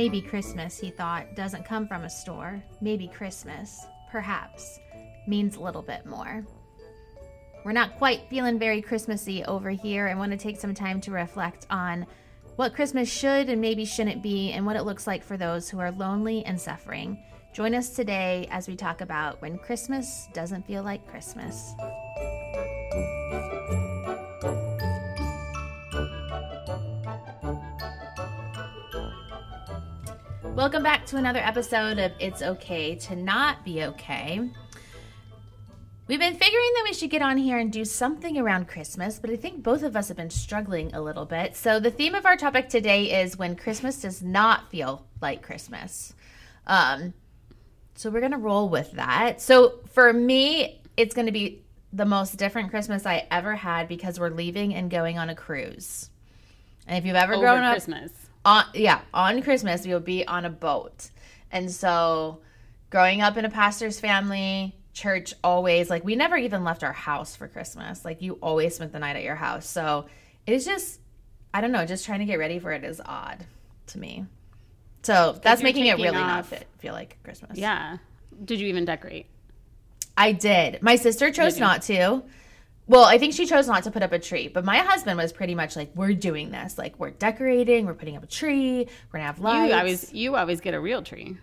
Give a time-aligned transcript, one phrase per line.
[0.00, 2.62] maybe Christmas, he thought, doesn't come from a store.
[2.80, 4.80] Maybe Christmas, perhaps,
[5.26, 6.42] means a little bit more.
[7.66, 11.10] We're not quite feeling very Christmassy over here and want to take some time to
[11.10, 12.06] reflect on
[12.56, 15.78] what Christmas should and maybe shouldn't be and what it looks like for those who
[15.78, 17.22] are lonely and suffering.
[17.52, 21.74] Join us today as we talk about when Christmas doesn't feel like Christmas.
[30.54, 34.50] Welcome back to another episode of It's Okay to Not Be Okay.
[36.06, 39.30] We've been figuring that we should get on here and do something around Christmas, but
[39.30, 41.56] I think both of us have been struggling a little bit.
[41.56, 46.14] So, the theme of our topic today is when Christmas does not feel like Christmas.
[46.66, 47.14] Um,
[47.94, 49.40] so, we're going to roll with that.
[49.40, 54.18] So, for me, it's going to be the most different Christmas I ever had because
[54.18, 56.10] we're leaving and going on a cruise.
[56.88, 58.10] And if you've ever Over grown up, Christmas.
[58.44, 61.10] On yeah on christmas we will be on a boat
[61.52, 62.40] and so
[62.90, 67.36] growing up in a pastor's family church always like we never even left our house
[67.36, 70.06] for christmas like you always spent the night at your house so
[70.46, 71.00] it's just
[71.54, 73.44] i don't know just trying to get ready for it is odd
[73.86, 74.24] to me
[75.02, 77.98] so that's making it really not fit, feel like christmas Yeah.
[78.44, 79.26] Did you even decorate?
[80.16, 80.82] I did.
[80.82, 82.22] My sister chose not to.
[82.90, 85.32] Well, I think she chose not to put up a tree, but my husband was
[85.32, 86.76] pretty much like, "We're doing this.
[86.76, 87.86] Like, we're decorating.
[87.86, 88.88] We're putting up a tree.
[89.12, 91.36] We're gonna have lights." You always you always get a real tree.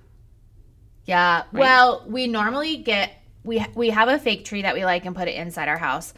[1.06, 1.44] Yeah.
[1.54, 3.14] Well, we normally get
[3.46, 6.14] we we have a fake tree that we like and put it inside our house.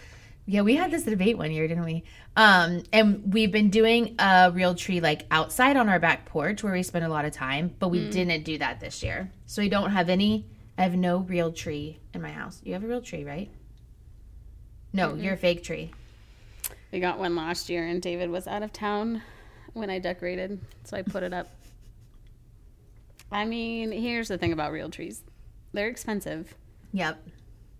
[0.48, 2.06] Yeah, we had this debate one year, didn't we?
[2.36, 6.74] Um, and we've been doing a real tree like outside on our back porch where
[6.74, 9.32] we spend a lot of time, but we didn't do that this year.
[9.46, 10.48] So we don't have any.
[10.76, 12.62] I have no real tree in my house.
[12.64, 13.52] You have a real tree, right?
[14.94, 15.24] No, mm-hmm.
[15.24, 15.92] you're a fake tree.
[16.92, 19.22] We got one last year and David was out of town
[19.74, 21.48] when I decorated, so I put it up.
[23.32, 25.22] I mean, here's the thing about real trees.
[25.72, 26.56] They're expensive.
[26.94, 27.24] Yep.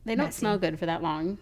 [0.06, 0.40] They don't Messy.
[0.40, 1.40] smell good for that long.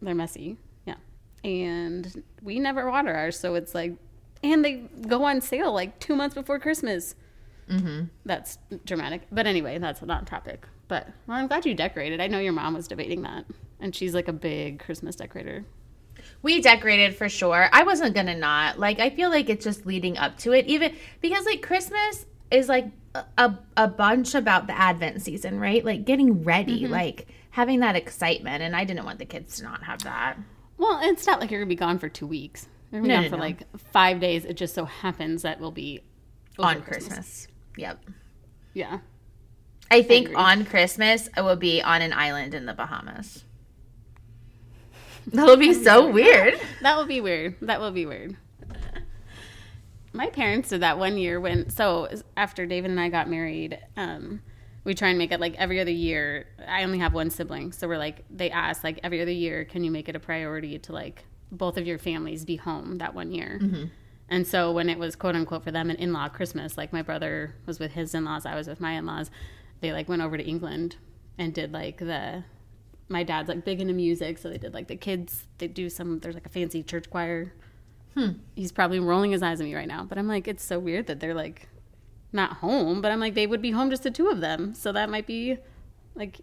[0.00, 0.56] They're messy.
[0.86, 0.94] Yeah.
[1.42, 3.94] And we never water ours, so it's like
[4.42, 4.74] and they
[5.08, 7.16] go on sale like 2 months before Christmas.
[7.68, 8.04] Mm-hmm.
[8.24, 9.22] That's dramatic.
[9.30, 10.66] But anyway, that's not topic.
[10.88, 12.20] But well, I'm glad you decorated.
[12.20, 13.44] I know your mom was debating that.
[13.80, 15.64] And she's like a big Christmas decorator.
[16.42, 17.68] We decorated for sure.
[17.72, 18.78] I wasn't gonna not.
[18.78, 22.68] Like I feel like it's just leading up to it, even because like Christmas is
[22.68, 22.86] like
[23.36, 25.84] a a, bunch about the Advent season, right?
[25.84, 28.62] Like getting ready, like having that excitement.
[28.62, 30.36] And I didn't want the kids to not have that.
[30.76, 32.68] Well, it's not like you're gonna be gone for two weeks.
[32.90, 33.42] You're gonna be No, gone no, for no.
[33.42, 34.44] like five days.
[34.44, 36.02] It just so happens that we'll be
[36.58, 37.48] on Christmas.
[37.78, 38.04] Yep.
[38.74, 38.98] Yeah.
[39.90, 43.44] I think on Christmas I will be on an island in the Bahamas.
[45.28, 46.60] That'll be so weird.
[46.82, 47.56] That will be weird.
[47.62, 48.36] That will be weird.
[50.12, 54.42] My parents did that one year when so after David and I got married, um,
[54.82, 56.46] we try and make it like every other year.
[56.66, 59.84] I only have one sibling, so we're like they ask like every other year, can
[59.84, 63.30] you make it a priority to like both of your families be home that one
[63.32, 63.58] year?
[64.28, 67.02] And so when it was quote unquote for them an in law Christmas, like my
[67.02, 69.30] brother was with his in laws, I was with my in laws.
[69.80, 70.96] They like went over to England
[71.38, 72.44] and did like the
[73.08, 75.46] my dad's like big into music, so they did like the kids.
[75.58, 76.18] They do some.
[76.18, 77.54] There's like a fancy church choir.
[78.14, 78.32] Hmm.
[78.54, 81.06] He's probably rolling his eyes at me right now, but I'm like, it's so weird
[81.06, 81.68] that they're like
[82.32, 83.00] not home.
[83.00, 85.26] But I'm like, they would be home just the two of them, so that might
[85.26, 85.56] be
[86.14, 86.40] like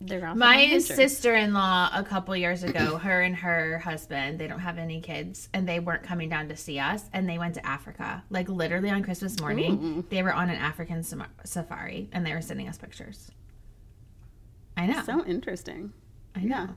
[0.00, 0.36] they're off.
[0.36, 4.78] My sister in law, a couple years ago, her and her husband, they don't have
[4.78, 8.22] any kids, and they weren't coming down to see us, and they went to Africa.
[8.30, 11.02] Like literally on Christmas morning, they were on an African
[11.44, 13.30] safari, and they were sending us pictures.
[14.76, 15.02] I know.
[15.04, 15.92] so interesting.
[16.36, 16.68] I know.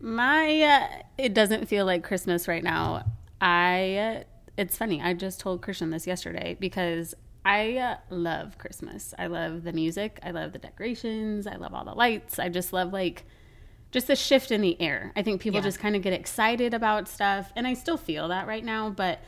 [0.00, 0.86] My uh,
[1.16, 3.04] it doesn't feel like Christmas right now.
[3.40, 4.22] I uh,
[4.56, 5.02] it's funny.
[5.02, 7.14] I just told Christian this yesterday because
[7.48, 9.14] I uh, love Christmas.
[9.18, 10.20] I love the music.
[10.22, 11.46] I love the decorations.
[11.46, 12.38] I love all the lights.
[12.38, 13.24] I just love like
[13.90, 15.12] just the shift in the air.
[15.16, 15.64] I think people Yeah.
[15.64, 18.90] just kind of get excited about stuff, and I still feel that right now.
[18.90, 19.20] But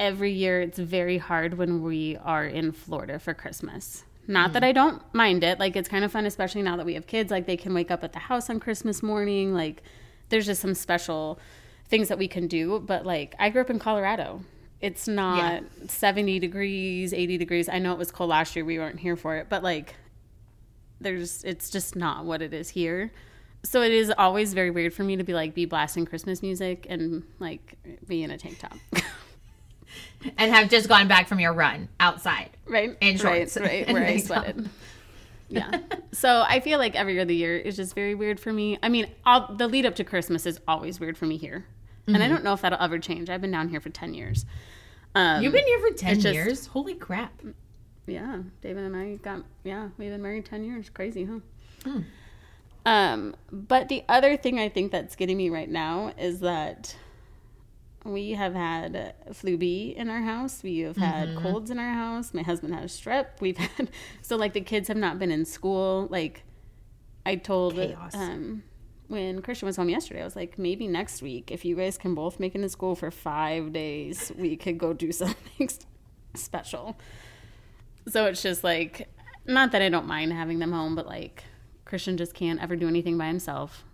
[0.00, 4.04] every year, it's very hard when we are in Florida for Christmas.
[4.26, 5.60] Not that I don't mind it.
[5.60, 7.30] Like it's kind of fun, especially now that we have kids.
[7.30, 9.54] Like they can wake up at the house on Christmas morning.
[9.54, 9.84] Like
[10.28, 11.38] there's just some special
[11.86, 12.80] things that we can do.
[12.80, 14.42] But like I grew up in Colorado.
[14.80, 17.68] It's not 70 degrees, 80 degrees.
[17.68, 18.64] I know it was cold last year.
[18.64, 19.94] We weren't here for it, but like
[21.00, 23.10] there's it's just not what it is here.
[23.64, 26.86] So it is always very weird for me to be like be blasting Christmas music
[26.88, 27.74] and like
[28.06, 28.76] be in a tank top.
[30.36, 32.50] And have just gone back from your run outside.
[32.66, 32.96] right?
[33.00, 34.68] In shorts right, right, where I sweated.
[35.48, 35.80] Yeah.
[36.12, 38.78] So I feel like every other year is just very weird for me.
[38.82, 41.64] I mean, all, the lead up to Christmas is always weird for me here,
[42.08, 42.24] and Mm-hmm.
[42.24, 43.30] I don't know if that'll ever change.
[43.30, 44.44] I've been down here for ten years,
[45.14, 46.66] Um, You've been here for 10 just- years?
[46.66, 47.40] Holy crap.
[48.06, 50.88] Yeah, David and I got yeah, we've been married ten years.
[50.88, 51.38] Crazy, huh?
[51.84, 52.00] Hmm.
[52.86, 56.96] Um, but the other thing I think that's getting me right now is that
[58.04, 60.62] we have had flu B in our house.
[60.62, 61.42] We have had Mm-hmm.
[61.42, 62.32] colds in our house.
[62.32, 63.26] My husband has strep.
[63.42, 63.90] We've had
[64.22, 66.08] so like the kids have not been in school.
[66.10, 66.44] Like
[67.26, 67.78] I told
[68.14, 68.62] um
[69.08, 72.14] when Christian was home yesterday, I was like, maybe next week, if you guys can
[72.14, 75.68] both make it to school for five days, we could go do something
[76.34, 76.96] special.
[78.06, 79.08] So it's just like,
[79.46, 81.44] not that I don't mind having them home, but like
[81.84, 83.84] Christian just can't ever do anything by himself.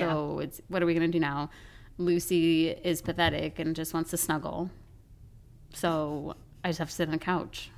[0.00, 1.50] So it's what are we gonna do now?
[1.96, 4.70] Lucy is pathetic and just wants to snuggle.
[5.72, 6.34] So
[6.64, 7.70] I just have to sit on the couch.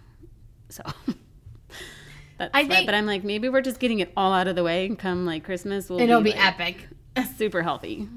[0.71, 0.83] So
[2.40, 4.56] that's I why- think- but I'm like, maybe we're just getting it all out of
[4.56, 6.88] the way and come like Christmas we'll It'll be like, epic.
[7.37, 8.08] super healthy.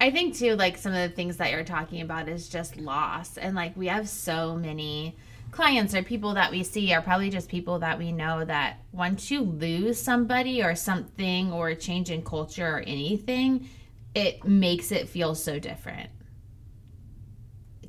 [0.00, 3.36] I think too, like some of the things that you're talking about is just loss,
[3.38, 5.16] and like we have so many
[5.52, 9.30] clients or people that we see are probably just people that we know that once
[9.30, 13.68] you lose somebody or something or a change in culture or anything,
[14.14, 16.08] it makes it feel so different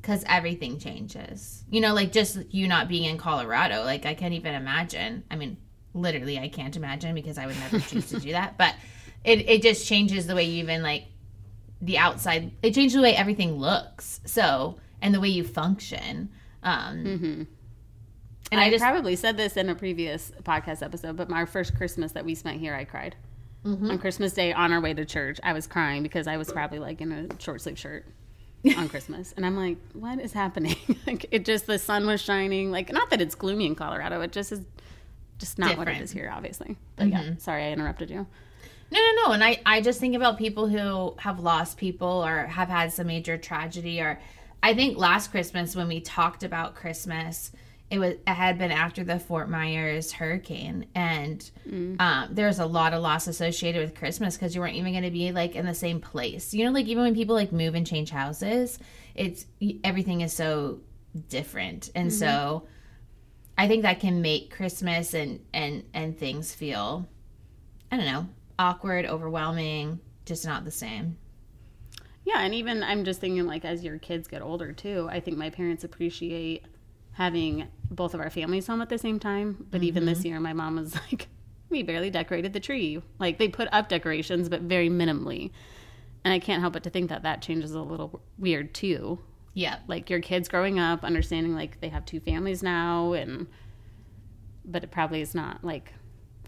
[0.04, 1.64] because everything changes.
[1.70, 5.24] You know, like just you not being in Colorado, like I can't even imagine.
[5.30, 5.56] I mean,
[5.94, 8.74] literally, I can't imagine because I would never choose to do that, but.
[9.24, 11.04] It, it just changes the way you even like
[11.80, 16.28] the outside it changes the way everything looks so and the way you function
[16.62, 17.46] um And
[18.52, 21.74] And I, I just- probably said this in a previous podcast episode, but my first
[21.74, 23.16] Christmas that we spent here, I cried.
[23.64, 23.92] Mm-hmm.
[23.92, 26.78] On Christmas Day, on our way to church, I was crying because I was probably
[26.78, 28.04] like in a short sleeve shirt
[28.76, 30.76] on Christmas, and I'm like, "What is happening?"
[31.06, 32.70] like it just the sun was shining.
[32.70, 34.60] Like not that it's gloomy in Colorado, it just is
[35.38, 36.76] just not what it is here, obviously.
[36.96, 37.38] But yeah, mm-hmm.
[37.38, 38.26] sorry I interrupted you.
[38.90, 42.46] no no no and i i just think about people who have lost people or
[42.46, 44.20] have had some major tragedy or
[44.62, 47.50] i think last christmas when we talked about christmas
[47.94, 51.50] it was it had been after the fort myers hurricane and
[52.00, 55.10] um, was a lot of loss associated with christmas because you weren't even going to
[55.10, 56.52] be like in the same place.
[56.52, 58.78] You know like even when people like move and change houses
[59.14, 59.46] it's
[59.82, 60.80] everything is so
[61.28, 61.90] different.
[61.94, 62.66] And so
[63.56, 67.06] i think that can make christmas and and and things feel
[67.92, 68.26] i don't know
[68.58, 71.16] awkward overwhelming just not the same.
[72.24, 75.36] Yeah, and even I'm just thinking like as your kids get older too, I think
[75.36, 76.64] my parents appreciate
[77.14, 79.66] having both of our families home at the same time.
[79.70, 80.28] But even this mm-hmm.
[80.28, 81.28] year my mom was like,
[81.68, 83.02] We barely decorated the tree.
[83.18, 85.50] Like they put up decorations but very minimally.
[86.24, 89.18] And I can't help but to think that that changes a little weird too.
[89.52, 93.46] yeah Like your kids growing up, understanding like they have two families now and
[94.64, 95.92] but it probably is not like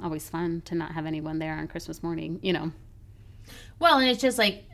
[0.02, 2.72] always fun to not have anyone there on Christmas morning, you know.
[3.78, 4.64] Well, and it's just like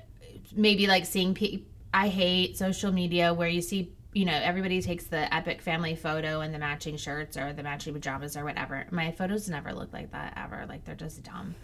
[0.55, 1.35] maybe like seeing.
[1.35, 1.63] Pe-
[1.95, 6.41] I hate social media where you see, you know, everybody takes the epic family photo
[6.41, 8.87] and the matching shirts or the matching pajamas or whatever.
[8.91, 10.67] My photos never look like that ever.
[10.69, 11.55] Like they're just dumb.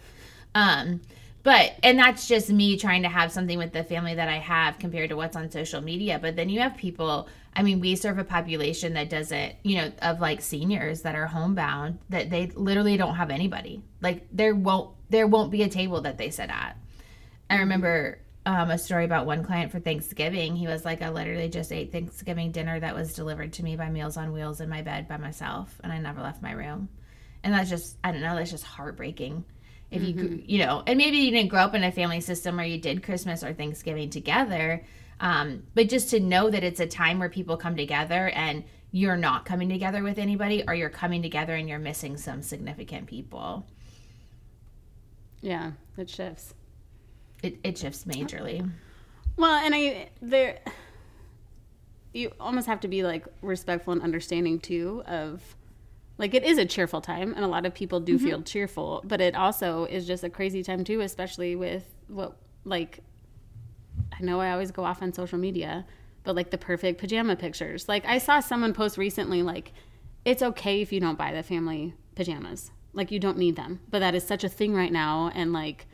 [0.55, 1.01] Um,
[1.43, 4.79] but and that's just me trying to have something with the family that I have
[4.79, 6.19] compared to what's on social media.
[6.19, 7.29] But then you have people.
[7.55, 11.27] I mean, we serve a population that doesn't, you know, of like seniors that are
[11.27, 13.83] homebound that they literally don't have anybody.
[14.01, 16.77] Like there won't there won't be a table that they sit at.
[17.49, 20.55] I remember um, a story about one client for Thanksgiving.
[20.55, 23.89] He was like, I literally just ate Thanksgiving dinner that was delivered to me by
[23.89, 26.89] Meals on Wheels in my bed by myself, and I never left my room.
[27.43, 29.45] And that's just, I don't know, that's just heartbreaking.
[29.91, 32.57] If you, gr- you know, and maybe you didn't grow up in a family system
[32.57, 34.83] where you did Christmas or Thanksgiving together,
[35.19, 39.17] um, but just to know that it's a time where people come together and you're
[39.17, 43.65] not coming together with anybody, or you're coming together and you're missing some significant people.
[45.41, 46.53] Yeah, it shifts.
[47.41, 48.69] It, it shifts majorly.
[49.37, 50.59] Well, and I there
[52.13, 55.55] you almost have to be like respectful and understanding too of
[56.17, 58.25] like it is a cheerful time and a lot of people do mm-hmm.
[58.25, 62.99] feel cheerful, but it also is just a crazy time too, especially with what like
[64.11, 65.85] I know I always go off on social media,
[66.23, 67.87] but like the perfect pajama pictures.
[67.87, 69.71] Like I saw someone post recently like
[70.25, 72.71] it's okay if you don't buy the family pajamas.
[72.91, 73.79] Like you don't need them.
[73.89, 75.87] But that is such a thing right now and like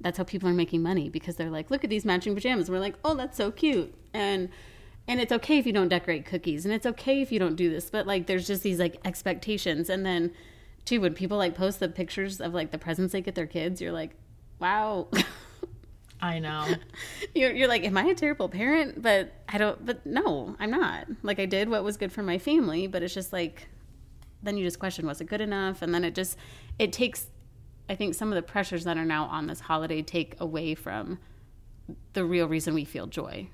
[0.00, 2.70] that's how people are making money because they're like, look at these matching pajamas.
[2.70, 3.94] We're like, oh, that's so cute.
[4.14, 4.48] And
[5.08, 7.70] and it's okay if you don't decorate cookies and it's okay if you don't do
[7.70, 10.32] this, but like there's just these like expectations and then
[10.84, 13.80] too when people like post the pictures of like the presents they get their kids,
[13.80, 14.12] you're like,
[14.58, 15.08] wow.
[16.22, 16.66] I know.
[17.34, 19.00] you're, you're like, am I a terrible parent?
[19.00, 21.06] But I don't, but no, I'm not.
[21.22, 23.68] Like, I did what was good for my family, but it's just like,
[24.42, 25.82] then you just question, was it good enough?
[25.82, 26.36] And then it just,
[26.78, 27.26] it takes,
[27.90, 31.18] I think some of the pressures that are now on this holiday take away from
[32.12, 33.48] the real reason we feel joy.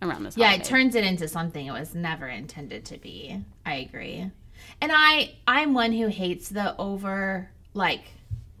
[0.00, 0.36] around this.
[0.36, 0.62] Yeah, holiday.
[0.62, 3.44] it turns it into something it was never intended to be.
[3.66, 4.30] I agree.
[4.80, 8.04] And I I'm one who hates the over like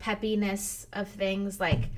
[0.00, 1.90] peppiness of things like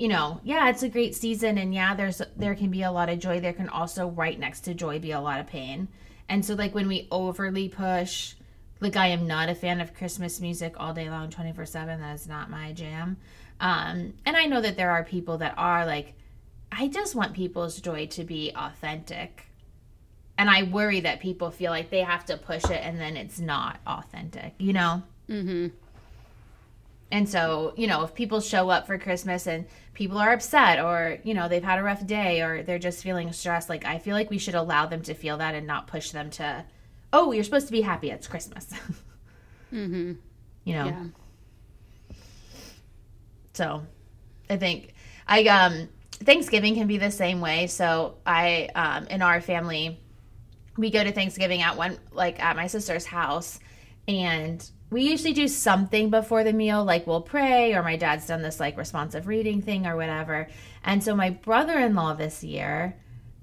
[0.00, 3.08] you know, yeah, it's a great season and yeah, there's there can be a lot
[3.08, 3.38] of joy.
[3.38, 5.86] There can also right next to joy be a lot of pain.
[6.28, 8.34] And so like when we overly push
[8.80, 12.00] like I am not a fan of Christmas music all day long 24/7.
[12.00, 13.16] That is not my jam.
[13.60, 16.14] Um and I know that there are people that are like
[16.72, 19.46] I just want people's joy to be authentic.
[20.38, 23.38] And I worry that people feel like they have to push it and then it's
[23.38, 25.02] not authentic, you know?
[25.28, 25.68] Mm-hmm.
[27.12, 31.18] And so, you know, if people show up for Christmas and people are upset or,
[31.24, 34.14] you know, they've had a rough day or they're just feeling stressed, like I feel
[34.14, 36.64] like we should allow them to feel that and not push them to,
[37.12, 38.10] oh, you're supposed to be happy.
[38.10, 38.72] It's Christmas.
[39.72, 40.14] Mm-hmm.
[40.64, 40.86] you know?
[40.86, 41.04] Yeah.
[43.52, 43.86] So
[44.48, 44.94] I think
[45.28, 47.68] I um Thanksgiving can be the same way.
[47.68, 50.00] So I um in our family
[50.76, 53.60] we go to Thanksgiving at one like at my sister's house
[54.08, 58.42] and we usually do something before the meal like we'll pray or my dad's done
[58.42, 60.48] this like responsive reading thing or whatever.
[60.82, 62.96] And so my brother-in-law this year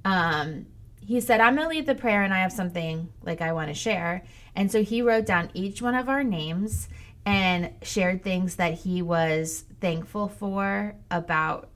[0.03, 0.65] um
[1.07, 3.69] he said I'm going to lead the prayer and I have something like I want
[3.69, 4.25] to share.
[4.55, 6.89] And so he wrote down each one of our names
[7.25, 11.69] and shared things that he was thankful for about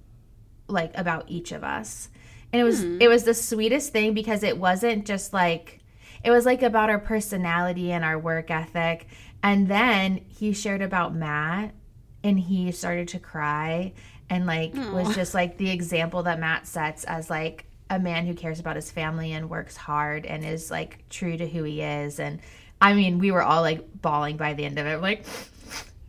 [0.67, 2.09] like about each of us.
[2.51, 2.97] And it was hmm.
[2.99, 5.79] it was the sweetest thing because it wasn't just like
[6.25, 9.07] it was like about our personality and our work ethic.
[9.41, 11.73] And then he shared about matt
[12.21, 13.93] and he started to cry
[14.29, 18.33] and like was just like the example that matt sets as like a man who
[18.33, 22.19] cares about his family and works hard and is like true to who he is.
[22.19, 22.39] And
[22.79, 25.01] i mean we were all like bawling by the end of it.
[25.01, 25.25] Like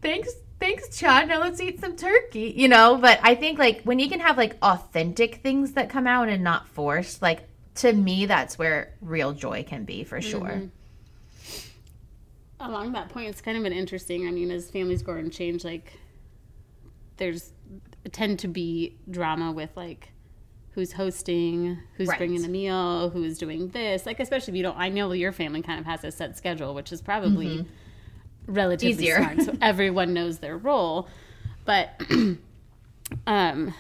[0.01, 1.29] thanks thanks chad.
[1.29, 2.97] Now let's eat some turkey you know?
[2.97, 6.45] But i think like when you can have like authentic things that come out and
[6.45, 10.41] not forced like to me that's where real joy can be for sure.
[10.41, 10.67] Mm-hmm.
[12.61, 14.29] Along that point, it's kind of been interesting.
[14.29, 15.99] I mean, as families grow and change, like
[17.17, 17.53] there's
[18.12, 20.12] tend to be drama with like
[20.75, 22.19] who's hosting, who's Right.
[22.19, 24.07] bringing the meal, who's doing this.
[24.07, 24.76] Like especially if you don't.
[24.79, 27.67] I know your family kind of has a set schedule, which is probably
[28.47, 29.17] relatively Easier.
[29.17, 31.09] smart, so everyone knows their role.
[31.64, 32.00] But
[33.26, 33.75] um,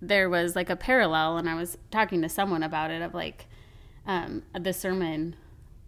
[0.00, 3.46] there was like a parallel, and I was talking to someone about it of like
[4.06, 5.36] um, the sermon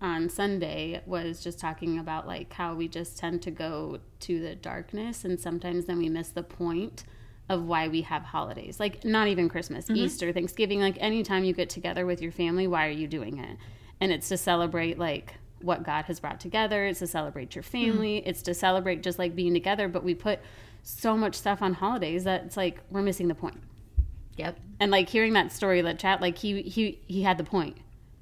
[0.02, 4.54] on Sunday was just talking about like how we just tend to go to the
[4.54, 7.04] darkness, and sometimes then we miss the point
[7.50, 8.78] of why we have holidays.
[8.80, 9.96] Like not even Christmas, mm-hmm.
[9.96, 13.58] Easter, Thanksgiving, like anytime you get together with your family, why are you doing it?
[14.00, 16.86] And it's to celebrate like what God has brought together.
[16.86, 17.90] It's to celebrate your mm-hmm.
[17.92, 18.22] family.
[18.24, 19.88] It's to celebrate just like being together.
[19.88, 20.38] But we put
[20.84, 23.60] so much stuff on holidays that it's like we're missing the point.
[24.36, 27.78] yep And like hearing that story, that Chad, like he he he had the point.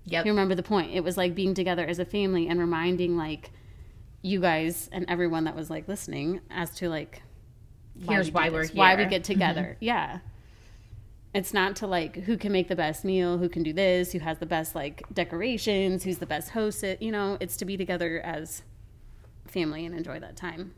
[0.07, 0.95] yep You remember the point.
[0.95, 3.51] It was like being together as a family and reminding like
[4.23, 7.23] you guys and everyone that was like listening as to like
[8.07, 9.63] Here's we why we're this, why we get together.
[9.63, 9.85] Mm-hmm.
[9.85, 10.19] Yeah.
[11.35, 14.19] It's not to like who can make the best meal, who can do this, who
[14.19, 16.83] has the best like decorations, who's the best host.
[16.83, 18.63] It you know, it's to be together as
[19.47, 20.75] family and enjoy that time.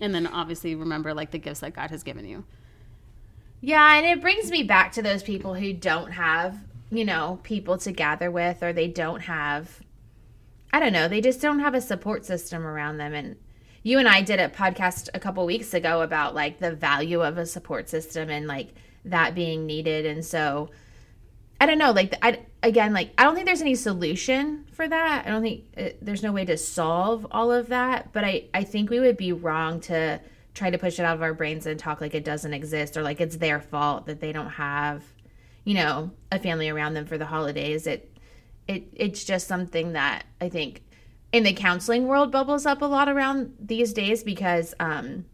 [0.00, 2.44] And then obviously remember like the gifts that God has given you.
[3.60, 6.56] Yeah, and it brings me back to those people who don't have,
[6.90, 9.80] you know, people to gather with or they don't have
[10.72, 13.36] I don't know, they just don't have a support system around them and
[13.88, 17.38] you and I did a podcast a couple weeks ago about like the value of
[17.38, 18.74] a support system and like
[19.06, 20.70] that being needed and so
[21.60, 25.26] I don't know, like I again, like I don't think there's any solution for that.
[25.26, 28.62] I don't think uh, there's no way to solve all of that, but I I
[28.62, 30.20] think we would be wrong to
[30.54, 33.02] try to push it out of our brains and talk like it doesn't exist or
[33.02, 35.02] like it's their fault that they don't have,
[35.64, 37.86] you know, a family around them for the holidays.
[37.86, 38.14] It
[38.68, 40.82] it it's just something that I think
[41.32, 45.24] in the counseling world bubbles up a lot around these days because um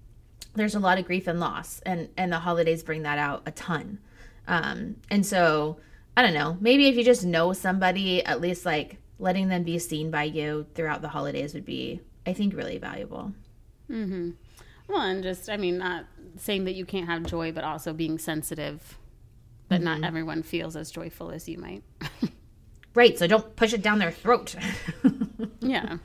[0.55, 3.51] there's a lot of grief and loss and and the holidays bring that out a
[3.51, 3.99] ton.
[4.47, 5.79] Um and so
[6.17, 9.79] I don't know, maybe if you just know somebody at least like letting them be
[9.79, 13.33] seen by you throughout the holidays would be I think really valuable.
[13.91, 14.31] Mm-hmm.
[14.89, 18.19] Well, and just, I mean, not saying that you can't have joy, but also being
[18.19, 18.99] sensitive
[19.69, 21.83] that not everyone feels as joyful as you might.
[22.95, 24.55] Right, so don't push it down their throat.
[25.61, 25.99] yeah.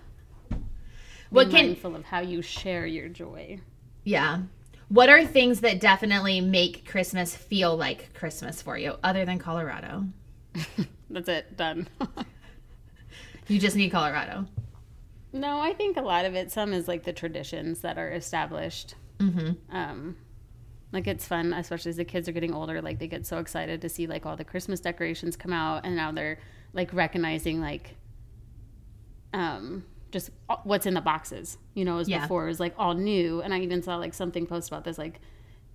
[1.29, 3.59] What Be can- mindful of how you share your joy.
[4.03, 4.41] Yeah.
[4.87, 10.05] What are things that definitely make Christmas feel like Christmas for you other than Colorado?
[11.11, 11.55] That's it.
[11.57, 11.87] Done.
[13.47, 14.45] You just need Colorado.
[15.33, 18.95] no, I think a lot of it, some is like the traditions that are established.
[19.19, 19.57] Mhm.
[19.71, 20.15] Um,
[20.91, 22.81] Like it's fun, especially as the kids are getting older.
[22.81, 25.95] Like they get so excited to see like all the Christmas decorations come out, and
[25.95, 26.39] now they're
[26.73, 27.95] like recognizing like
[29.33, 30.31] um just
[30.63, 31.57] what's in the boxes.
[31.75, 32.21] You know, as Yeah.
[32.21, 33.41] before it was like all new.
[33.41, 35.19] And I even saw like something post about this like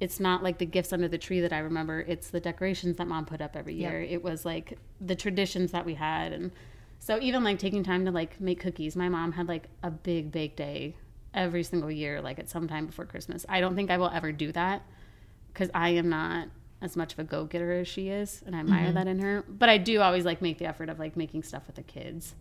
[0.00, 2.00] it's not like the gifts under the tree that I remember.
[2.00, 3.90] It's the decorations that mom put up every Yep.
[3.92, 4.02] year.
[4.02, 6.50] It was like the traditions that we had and
[6.98, 8.96] so even like taking time to like make cookies.
[8.96, 10.96] My mom had like a big bake day
[11.32, 13.44] every single year like at some time before Christmas.
[13.48, 14.82] I don't think I will ever do that
[15.52, 16.48] cuz I am not
[16.84, 18.94] as much of a go-getter as she is and I admire Mm-hmm.
[18.94, 19.44] that in her.
[19.48, 22.34] But I do always like make the effort of like making stuff with the kids.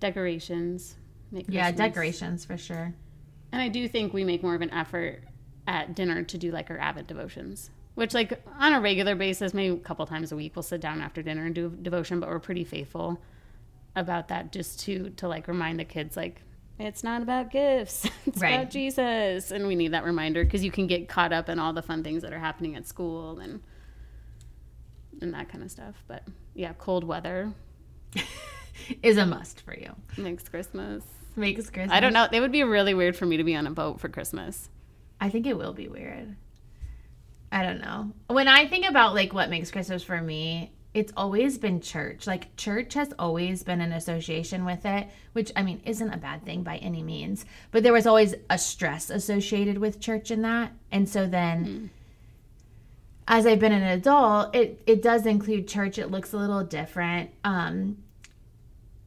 [0.00, 0.96] Decorations.
[1.32, 2.94] Make Yeah, decorations for sure.
[3.52, 5.22] And I do think we make more of an effort
[5.66, 9.74] at dinner to do like our Advent devotions, which like on a regular basis, maybe
[9.74, 12.20] a couple times a week, we'll sit down after dinner and do devotion.
[12.20, 13.20] But we're pretty faithful
[13.96, 16.42] about that, just to to like remind the kids like
[16.78, 18.54] it's not about gifts, it's Right.
[18.54, 21.72] about Jesus, and we need that reminder because you can get caught up in all
[21.72, 23.60] the fun things that are happening at school and
[25.20, 25.94] and that kind of stuff.
[26.06, 26.22] But
[26.54, 27.52] yeah, cold weather
[29.02, 29.94] Is a must for you.
[30.18, 31.02] makes Christmas.
[31.34, 31.94] Makes Christmas.
[31.96, 32.28] I don't know.
[32.30, 34.68] It would be really weird for me to be on a boat for Christmas.
[35.20, 36.36] I think it will be weird.
[37.50, 38.12] I don't know.
[38.28, 42.26] When I think about like what makes Christmas for me, it's always been church.
[42.26, 46.42] Like church has always been an association with it, which I mean isn't a bad
[46.46, 47.44] thing by any means.
[47.70, 50.72] But there was always a stress associated with church in that.
[50.90, 51.90] And so then
[53.28, 55.98] as I've been an adult, it it does include church.
[55.98, 57.28] It looks a little different.
[57.44, 57.98] Um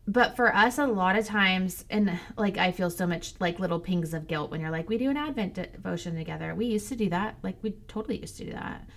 [0.05, 3.79] but for us a lot of times and like i feel so much like little
[3.79, 6.96] pings of guilt when you're like we do an advent devotion together we used to
[6.96, 8.88] do that like we totally used to do that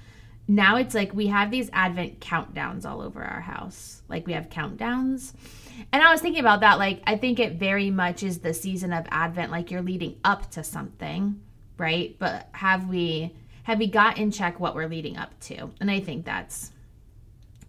[0.48, 4.48] now it's like we have these advent countdowns all over our house like we have
[4.48, 5.32] countdowns
[5.92, 8.92] and i was thinking about that like i think it very much is the season
[8.92, 11.40] of advent like you're leading up to something
[11.78, 15.90] right but have we have we got in check what we're leading up to and
[15.90, 16.72] i think that's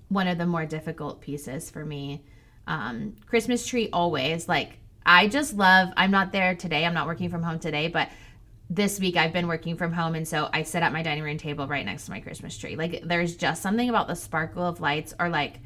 [0.10, 2.24] one of the more difficult pieces for me
[2.68, 4.48] um, Christmas tree always.
[4.48, 5.90] Like I just love.
[5.98, 6.86] I'm not there today.
[6.86, 8.10] I'm not working from home today, but
[8.70, 11.38] this week I've been working from home, and so I sit at my dining room
[11.38, 12.76] table right next to my Christmas tree.
[12.76, 15.60] Like there's just something about the sparkle of lights, or like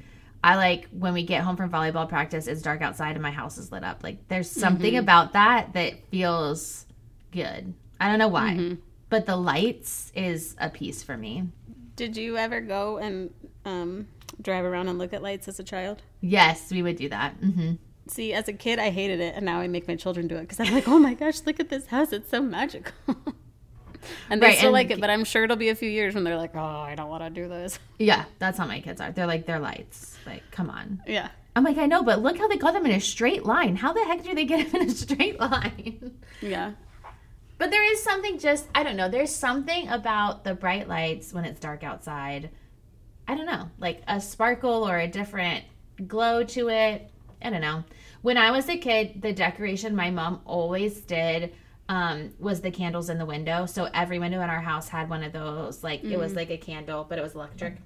[0.44, 2.48] I like when we get home from volleyball practice.
[2.48, 4.04] It's dark outside and my house is lit up.
[4.04, 6.86] Like there's something about that that feels
[7.32, 7.74] good.
[8.00, 8.78] I don't know why,
[9.10, 11.50] but the lights is a piece for me.
[11.96, 13.34] Did you ever go and
[13.66, 14.08] um,
[14.42, 16.04] drive around and look at lights as a child?
[16.22, 17.34] Yes, we would do that.
[17.34, 17.74] hmm
[18.10, 20.42] See, as a kid, I hated it, and now I make my children do it
[20.42, 22.94] because I'm like, oh my gosh, look at this house; it's so magical.
[24.30, 26.16] and they Right, still and- like it, but I'm sure it'll be a few years
[26.16, 27.80] when they're like, oh, I don't want to do this.
[28.00, 29.12] Yeah, that's how my kids are.
[29.12, 30.16] They're like they're lights.
[30.26, 31.02] Like, come on.
[31.08, 33.76] Yeah, I'm like, I know, but look how they got them in a straight line.
[33.76, 36.20] How the heck do they get them in a straight line?
[36.42, 36.74] yeah,
[37.58, 41.44] But there is something just, I don't know, there's something about the bright lights when
[41.46, 42.52] it's dark outside.
[43.28, 45.66] I don't know, like a sparkle or a different
[46.08, 47.10] glow to it.
[47.48, 47.86] I don't know.
[48.24, 51.54] When I was a kid, the decoration my mom always did
[51.88, 53.66] um, was the candles in the window.
[53.66, 55.82] So every window in our house had one of those.
[55.82, 57.78] Like it was like a candle, but it was electric.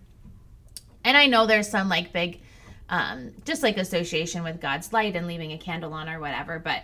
[1.03, 2.41] And I know there's some like big,
[2.89, 6.57] um, just like association with God's light and leaving a candle on or whatever.
[6.57, 6.81] But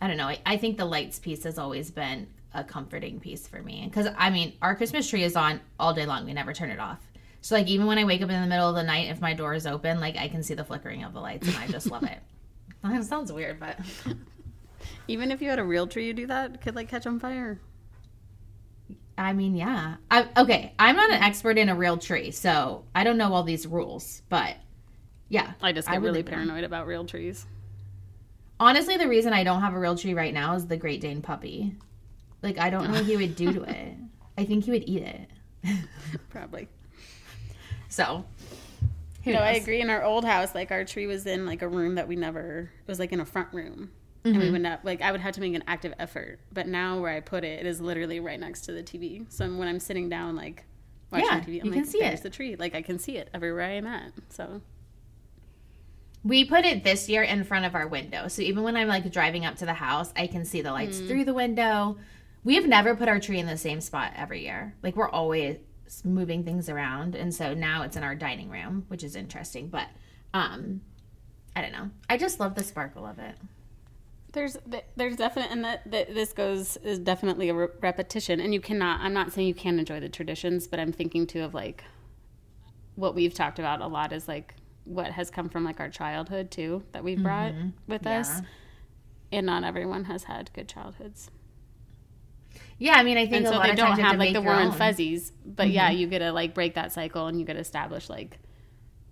[0.00, 0.26] I don't know.
[0.26, 3.84] I, I think the lights piece has always been a comforting piece for me.
[3.84, 6.24] Because I mean, our Christmas tree is on all day long.
[6.24, 6.98] We never turn it off.
[7.44, 9.34] So like even when I wake up in the middle of the night, if my
[9.34, 11.90] door is open, like I can see the flickering of the lights, and I just
[11.90, 12.18] love it.
[12.82, 13.78] That sounds weird, but
[15.08, 17.60] even if you had a real tree, you do that, could like catch on fire.
[19.18, 19.96] I mean, yeah.
[20.10, 23.42] I, okay, I'm not an expert in a real tree, so I don't know all
[23.42, 24.22] these rules.
[24.30, 24.56] But
[25.28, 27.44] yeah, I just get would really paranoid about real trees.
[28.58, 31.20] Honestly, the reason I don't have a real tree right now is the Great Dane
[31.20, 31.74] puppy.
[32.40, 33.94] Like I don't know what he would do to it.
[34.38, 35.28] I think he would eat it.
[36.30, 36.68] Probably.
[37.94, 38.24] So,
[39.22, 39.80] who No, I agree.
[39.80, 42.72] In our old house, like our tree was in like a room that we never.
[42.80, 43.92] It was like in a front room,
[44.24, 44.52] and we mm-hmm.
[44.52, 45.00] would not like.
[45.00, 46.40] I would have to make an active effort.
[46.52, 49.24] But now, where I put it, it is literally right next to the TV.
[49.28, 50.64] So when I'm sitting down, like
[51.12, 52.98] watching Yeah, TV, I'm you like, can see "There's it." the tree." Like I can
[52.98, 54.10] see it everywhere I am at.
[54.30, 54.60] So
[56.24, 58.26] We put it this year in front of our window.
[58.26, 60.98] So even when I'm like driving up to the house, I can see the lights
[60.98, 61.06] mm.
[61.06, 61.96] through the window.
[62.42, 64.74] We've never put our tree in the same spot every year.
[64.82, 65.58] Like we're always
[66.02, 67.14] moving things around.
[67.14, 69.68] And so now it's in our dining room, which is interesting.
[69.68, 69.88] But
[70.32, 70.80] um
[71.54, 71.90] I don't know.
[72.08, 73.36] I just love the sparkle of it.
[74.32, 74.56] there's
[74.96, 78.40] there's definite, and that, that this goes is definitely a re- repetition.
[78.40, 79.00] And you cannot.
[79.00, 81.84] I'm not saying you can't enjoy the traditions, but I'm thinking too of like
[82.96, 84.54] what we've talked about a lot is like
[84.84, 87.52] what has come from like our childhood too that we've brought
[87.86, 88.40] with us
[89.32, 91.30] and not everyone has had good childhoods
[92.78, 94.42] Yeah, I mean, I think and a so lot they don't times have like the
[94.42, 95.32] warm and fuzzies.
[95.44, 98.38] But yeah, you get to like break that cycle and you get to establish like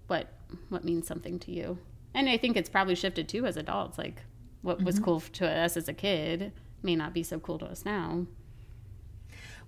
[0.08, 0.28] what
[0.68, 1.78] what means something to you.
[2.14, 3.98] And I think it's probably shifted too as adults.
[3.98, 4.22] Like
[4.62, 5.04] what was Mm-hmm.
[5.04, 8.26] cool to us as a kid may not be so cool to us now.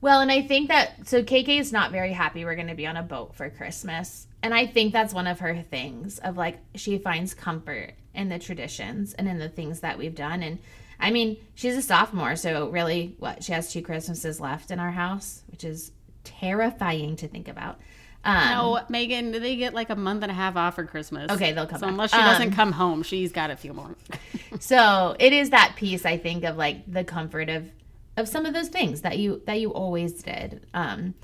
[0.01, 2.87] Well, and I think that so KK is not very happy we're going to be
[2.87, 4.27] on a boat for Christmas.
[4.43, 8.39] And I think that's one of her things of like she finds comfort in the
[8.39, 10.59] traditions and in the things that we've done and
[11.01, 14.91] I mean, she's a sophomore, so really what she has two Christmases left in our
[14.93, 15.91] house, which is
[16.23, 17.79] terrifying to think about.
[18.25, 21.31] Um, No, Megan, they get like a month and a half off for Christmas.
[21.31, 21.93] Okay, they'll come So back.
[21.93, 23.95] unless she doesn't Um, come home, she's got a few more.
[24.61, 27.71] so it is that piece I think of like the comfort of
[28.17, 30.65] of some of those things that you that you always did.
[30.73, 31.15] Um,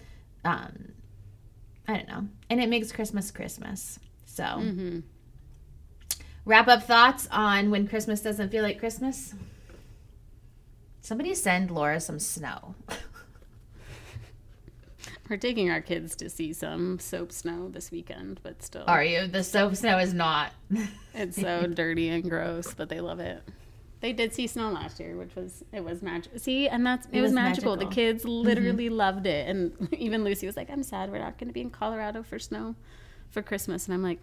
[0.44, 0.92] um,
[1.88, 3.98] I don't know, and it makes Christmas Christmas.
[4.26, 4.98] So Mm-hmm.
[6.44, 9.34] wrap up thoughts on when Christmas doesn't feel like Christmas.
[11.00, 12.74] Somebody send Laura some snow.
[15.28, 19.28] We're taking our kids to see some soap snow this weekend, but still, Are you?
[19.28, 20.52] The soap snow is not.
[21.14, 23.42] it's so dirty and gross, but they love it.
[24.00, 26.32] They did see snow last year, which was it was magic.
[26.38, 27.76] See, and that's it, was, was magical.
[27.76, 27.90] magical.
[27.90, 31.48] The kids literally loved it, and even Lucy was like, "I'm sad we're not going
[31.48, 32.74] to be in Colorado for snow
[33.30, 34.20] for Christmas," and I'm like,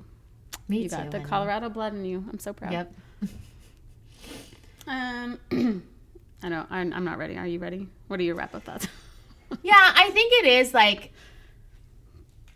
[0.67, 1.21] Me "You got the.
[1.21, 2.25] Colorado blood in you.
[2.29, 2.93] I'm so proud." Yep.
[4.89, 5.37] Um,
[6.43, 7.38] I know I'm, I'm not ready.
[7.38, 7.88] Are you ready?
[8.08, 8.88] What are your wrap up thoughts?
[9.63, 11.13] Yeah, I think it is like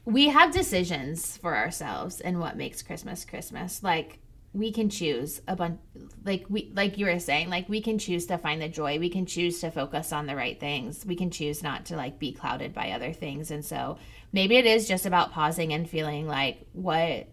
[0.03, 3.81] we have decisions for ourselves and what makes Christmas Christmas.
[3.81, 4.19] Like
[4.53, 5.79] we can choose a bunch
[6.25, 8.99] like we like you were saying, like we can choose to find the joy.
[8.99, 11.05] We can choose to focus on the right things.
[11.05, 13.51] We can choose not to like be clouded by other things.
[13.51, 13.97] And so
[14.33, 17.29] maybe it is just about pausing and feeling like what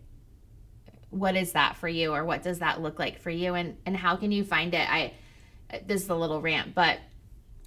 [1.10, 3.96] what is that for you or what does that look like for you and and
[3.96, 4.88] how can you find it?
[4.88, 5.14] I
[5.86, 6.98] this is a little rant, but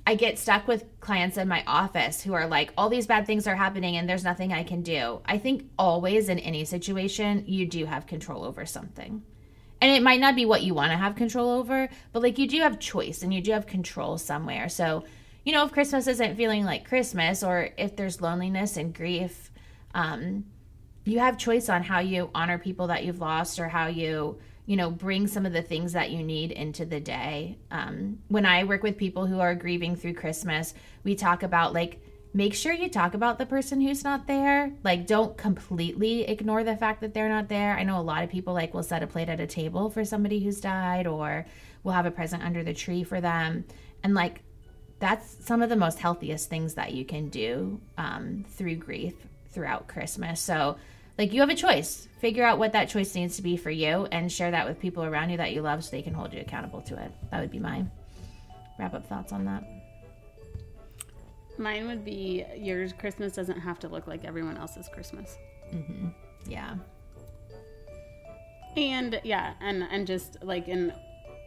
[0.06, 3.46] I get stuck with clients in my office who are like, all these bad things
[3.46, 5.22] are happening and there's nothing I can do.
[5.26, 9.24] I think always in any situation, you do have control over something.
[9.80, 12.48] And it might not be what you want to have control over, but like you
[12.48, 14.70] do have choice and you do have control somewhere.
[14.70, 15.06] So,
[15.44, 19.52] you know, if Christmas isn't feeling like Christmas or if there's loneliness and grief,
[19.94, 20.46] um,
[21.04, 24.78] you have choice on how you honor people that you've lost or how you you
[24.78, 27.58] know bring some of the things that you need into the day.
[27.72, 32.02] Um, when i work with people who are grieving through christmas we talk about like
[32.34, 34.72] make sure you talk about the person who's not there.
[34.84, 37.78] Like don't completely ignore the fact that they're not there.
[37.78, 40.06] I know a lot of people like will set a plate at a table for
[40.06, 41.46] somebody who's died or
[41.84, 43.66] we'll have a present under the tree for them.
[44.04, 44.44] And like
[45.00, 49.16] that's some of the most healthiest things that you can do um, through grief
[49.52, 50.40] throughout Christmas.
[50.40, 50.78] So,
[51.22, 52.08] like, you have a choice.
[52.20, 55.04] Figure out what that choice needs to be for you and share that with people
[55.04, 57.12] around you that you love so they can hold you accountable to it.
[57.30, 57.86] That would be my
[58.80, 59.64] wrap up thoughts on that.
[61.58, 62.94] Mine would be yours.
[62.98, 65.38] Christmas doesn't have to look like everyone else's Christmas.
[65.74, 66.08] Mm-hmm.
[66.50, 66.76] Yeah.
[68.76, 70.94] And yeah, and and just like in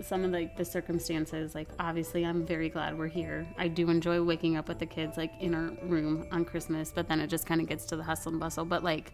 [0.02, 3.46] some of like the circumstances, like obviously I'm very glad we're here.
[3.56, 7.08] I do enjoy waking up with the kids like in our room on Christmas, but
[7.08, 8.64] then it just kind of gets to the hustle and bustle.
[8.64, 9.12] But like,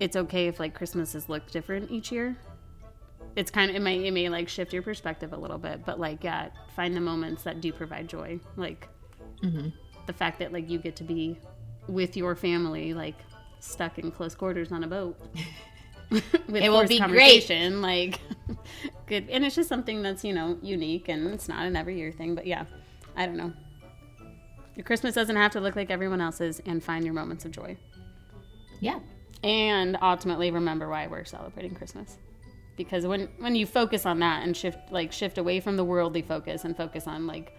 [0.00, 2.36] it's okay if like Christmases look different each year.
[3.34, 6.00] It's kind of it may it may like shift your perspective a little bit, but
[6.00, 8.88] like yeah, find the moments that do provide joy, like
[9.42, 9.68] mm-hmm.
[10.06, 11.38] the fact that like you get to be
[11.88, 13.16] with your family, like
[13.60, 15.18] stuck in close quarters on a boat.
[16.10, 17.48] with It will be great.
[17.50, 18.20] Like,
[19.06, 22.12] good, and it's just something that's you know unique, and it's not an every year
[22.12, 22.34] thing.
[22.34, 22.64] But yeah,
[23.16, 23.52] I don't know.
[24.74, 27.76] Your Christmas doesn't have to look like everyone else's, and find your moments of joy,
[28.80, 29.00] Yeah.
[29.46, 32.18] And ultimately remember why we're celebrating Christmas.
[32.76, 36.20] Because when when you focus on that and shift like shift away from the worldly
[36.20, 37.52] focus and focus on like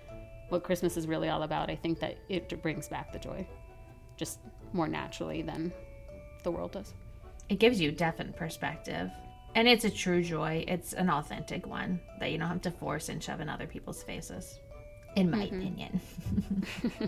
[0.49, 3.47] what Christmas is really all about, I think that it brings back the joy,
[4.17, 4.39] just
[4.73, 5.71] more naturally than
[6.43, 6.93] the world does.
[7.49, 9.09] It gives you definite perspective.
[9.55, 10.65] And it's a true joy.
[10.67, 14.03] It's an authentic one that you don't have to force and shove in other people's
[14.03, 14.59] faces,
[15.15, 15.55] in my mm-hmm.
[15.55, 16.01] opinion.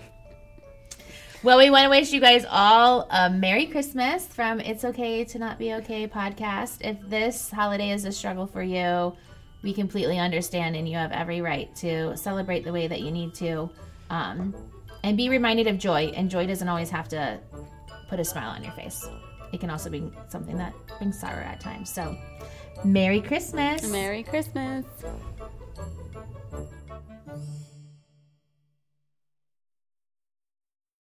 [1.43, 5.39] well, we want to wish you guys all a Merry Christmas from It's Okay to
[5.39, 6.78] Not Be Okay podcast.
[6.82, 9.15] If this holiday is a struggle for you,
[9.62, 13.34] we completely understand, and you have every right to celebrate the way that you need
[13.36, 13.69] to.
[14.10, 14.54] Um,
[15.04, 16.12] and be reminded of joy.
[16.15, 17.39] And joy doesn't always have to
[18.10, 19.08] put a smile on your face.
[19.54, 21.89] It can also be something that brings sorrow at times.
[21.89, 22.17] So,
[22.84, 23.89] Merry Christmas.
[23.89, 24.86] Merry Christmas.